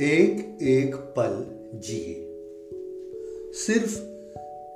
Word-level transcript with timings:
एक 0.00 0.58
एक 0.62 0.94
पल 0.94 1.46
जिए। 1.78 2.14
सिर्फ़ 3.52 4.00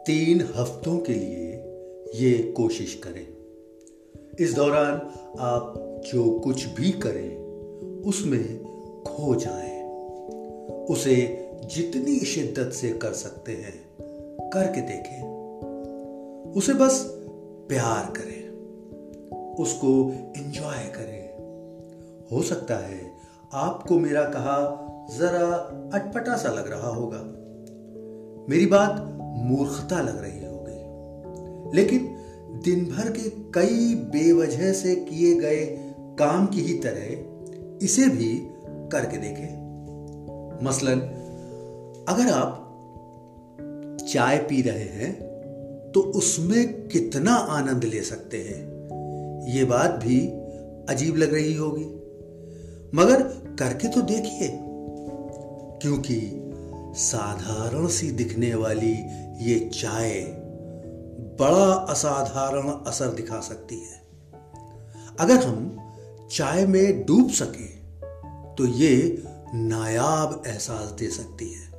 तीन 0.07 0.41
हफ्तों 0.41 0.99
के 0.99 1.13
लिए 1.13 1.53
ये 2.15 2.53
कोशिश 2.53 2.95
करें। 2.95 3.27
इस 4.41 4.55
दौरान 4.55 4.93
आप 5.39 5.75
जो 6.13 6.39
कुछ 6.39 6.67
भी 6.67 6.91
करें 6.91 7.37
उसमें 8.03 8.63
खो 9.03 9.35
जाएँ, 9.35 9.83
उसे 10.85 11.49
जितनी 11.65 12.19
शिद्दत 12.19 12.73
से 12.73 12.91
कर 12.91 13.13
सकते 13.13 13.53
हैं 13.53 13.85
करके 14.51 14.81
देखें। 14.81 15.23
उसे 16.53 16.73
बस 16.73 17.05
प्यार 17.69 18.11
करें। 18.11 18.49
उसको 19.55 20.13
एंजॉय 20.13 20.93
करें। 20.97 21.29
हो 22.33 22.43
सकता 22.43 22.77
है 22.77 23.13
आपको 23.53 23.99
मेरा 23.99 24.25
कहा 24.25 24.85
जरा 25.17 25.55
अटपटा 25.95 26.37
सा 26.37 26.49
लग 26.49 26.71
रहा 26.71 26.89
होगा। 26.89 27.19
मेरी 28.51 28.67
बात 28.67 29.19
मूर्खता 29.21 30.01
लग 30.01 30.23
रही 30.23 30.45
होगी। 30.45 30.59
लेकिन 31.77 32.17
दिन 32.65 32.85
भर 32.85 33.11
के 33.11 33.31
कई 33.31 33.95
बेवजह 33.95 34.73
से 34.73 34.97
किए 34.97 35.35
गए 35.35 35.67
काम 35.99 36.47
की 36.47 36.61
ही 36.61 36.75
तरह 36.75 37.29
इसे 37.85 38.09
भी 38.09 38.49
करके 38.93 39.17
देखें। 39.17 39.69
मसलन, 40.65 41.01
अगर 42.09 42.33
आप 42.33 42.65
चाय 44.13 44.39
पी 44.39 44.63
रहे 44.63 44.85
हैं 44.85 45.29
तो 45.93 46.01
उसमें 46.01 46.89
कितना 46.89 47.35
आनंद 47.35 47.85
ले 47.85 48.03
सकते 48.03 48.37
हैं? 48.37 48.69
यह 49.49 49.67
बात 49.67 49.91
भी 49.91 50.29
अजीब 50.95 51.17
लग 51.17 51.35
रही 51.35 51.55
होगी। 51.55 51.85
मगर 52.95 53.23
करके 53.59 53.89
तो 53.89 54.01
देखिए। 54.01 54.65
क्योंकि 55.83 56.45
साधारण 56.95 57.87
सी 57.87 58.11
दिखने 58.11 58.55
वाली 58.55 58.93
ये 59.45 59.71
चाय 59.75 60.21
बड़ा 61.41 61.73
असाधारण 61.73 62.69
असर 62.69 63.07
दिखा 63.07 63.41
सकती 63.41 63.81
है। 63.81 64.07
अगर 65.21 65.45
हम 65.45 65.77
चाय 66.33 66.67
में 66.67 67.07
डूब 67.07 67.31
सके 67.31 67.67
तो 68.55 68.67
ये 68.67 69.23
नायाब 69.55 70.43
एहसास 70.47 70.91
दे 70.91 71.09
सकती 71.11 71.53
है। 71.53 71.73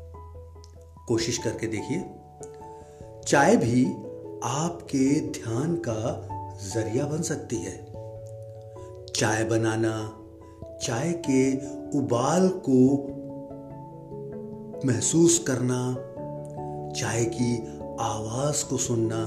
कोशिश 1.07 1.37
करके 1.37 1.67
देखिए। 1.67 2.05
चाय 3.27 3.57
भी 3.57 3.85
आपके 4.43 5.19
ध्यान 5.21 5.75
का 5.75 5.99
ज़रिया 6.63 7.05
बन 7.05 7.21
सकती 7.21 7.55
है। 7.55 7.77
चाय 9.15 9.43
बनाना, 9.43 10.17
चाय 10.83 11.11
के 11.29 11.57
उबाल 11.97 12.49
को 12.49 12.79
महसूस 14.85 15.45
करना, 15.49 15.93
चाय 16.91 17.25
की 17.25 17.57
आवाज़ 17.99 18.65
को 18.65 18.77
सुनना, 18.77 19.23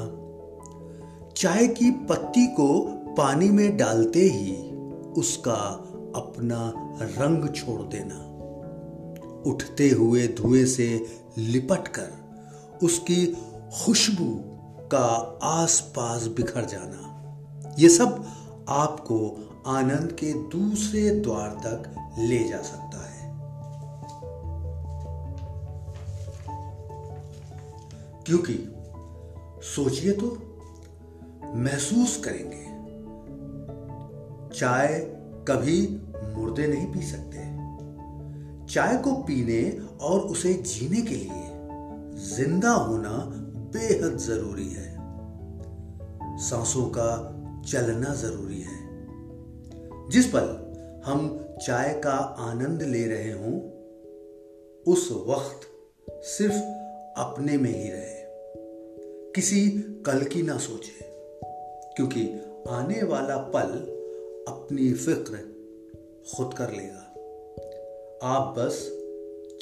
चाय 1.37 1.67
की 1.67 1.91
पत्ती 1.91 2.47
को 2.47 2.85
पानी 3.19 3.49
में 3.49 3.77
डालते 3.77 4.19
ही 4.19 4.77
उसका 5.17 5.89
अपना 6.17 6.73
रंग 7.03 7.49
छोड़ 7.49 7.83
देना। 7.83 8.29
उठते 9.51 9.89
हुए 9.89 10.27
धुएँ 10.27 10.67
से 10.67 11.07
लिपट 11.39 11.89
कर 11.89 12.13
उसकी 12.83 13.27
खुशबू 13.85 14.41
का 14.89 15.39
आसपास 15.43 16.27
बिखर 16.27 16.65
जाना। 16.65 17.09
ये 17.79 17.89
सब 17.89 18.27
आपको 18.69 19.49
आनंद 19.67 20.13
के 20.13 20.33
दूसरे 20.33 21.11
द्वार 21.11 21.49
तक 21.49 21.95
ले 22.19 22.49
जा 22.49 22.63
सकता 22.63 22.92
क्योंकि 28.27 28.75
सोचिए 29.63 30.13
तो 30.13 30.27
महसूस 31.55 32.25
करेंगे। 32.25 32.73
चाय 34.55 34.99
कभी 35.49 36.01
मुर्दे 36.37 36.67
नहीं 36.67 36.93
पी 36.93 37.03
सकते। 37.03 37.43
चाय 38.73 38.97
को 38.97 39.13
पीने 39.13 39.81
और 40.01 40.21
उसे 40.21 40.55
जीने 40.55 41.01
के 41.01 41.15
लिए 41.15 41.49
ज़िंदा 42.37 42.71
होना 42.71 43.31
बेहद 43.75 44.17
ज़रूरी 44.17 44.69
है। 44.69 44.93
सांसों 46.39 46.85
का 46.85 47.39
चलना 47.67 48.15
ज़रूरी 48.15 48.61
है। 48.61 48.83
जिस 50.11 50.27
पल 50.27 50.63
हम 51.07 51.47
चाय 51.67 52.01
का 52.05 52.15
आनंद 52.39 52.83
ले 52.83 53.05
रहे 53.07 53.33
हों, 53.33 53.61
उस 54.93 55.13
वक्त 55.13 55.61
सिर्फ़ 56.11 56.82
अपने 57.17 57.57
में 57.57 57.71
ही 57.71 57.89
रहे। 57.89 58.23
किसी 59.33 59.71
कल 60.07 60.25
की 60.25 60.43
ना 60.43 60.59
सोचे, 60.59 61.05
क्योंकि 61.97 62.41
आने 62.69 63.03
वाला 63.03 63.37
पल 63.37 63.69
अपनी 64.53 64.93
फ़िक्र 64.93 65.53
खुद 66.37 66.55
कर 66.55 66.71
लेगा। 66.71 67.09
आप 68.23 68.55
बस 68.59 68.89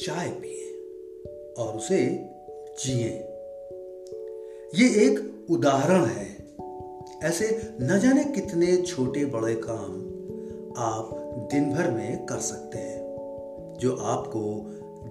चाय 0.04 0.28
पिए 0.28 0.72
और 1.58 1.76
उसे 1.76 2.26
जिए। 2.84 3.10
ये 4.74 5.06
एक 5.06 5.46
उदाहरण 5.50 6.04
है। 6.04 6.36
ऐसे 7.24 7.74
न 7.80 7.98
जाने 7.98 8.24
कितने 8.24 8.76
छोटे 8.76 9.24
बड़े 9.24 9.54
काम 9.54 10.10
आप 10.76 11.10
दिन 11.52 11.72
भर 11.74 11.90
में 11.90 12.26
कर 12.26 12.38
सकते 12.38 12.78
हैं, 12.78 13.16
जो 13.80 13.96
आपको 13.96 14.64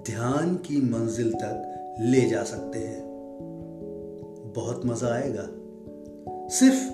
ध्यान 0.07 0.55
की 0.55 0.81
मंजिल 0.81 1.33
तक 1.33 1.68
ले 1.99 2.21
जा 2.21 2.43
सकते 2.43 2.79
हैं। 2.79 3.09
बहुत 4.55 4.85
मज़ा 4.85 5.07
आएगा। 5.07 5.47
सिर्फ़ 6.49 6.91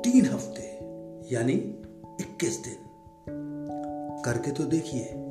तीन 0.00 0.26
हफ़्ते, 0.26 0.62
यानी 1.34 1.52
21 2.20 2.64
दिन। 2.64 2.76
करके 4.24 4.50
तो 4.50 4.64
देखिए। 4.64 5.25